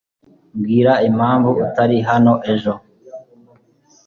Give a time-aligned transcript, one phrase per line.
[0.57, 2.73] mbwira impamvu utari hano ejo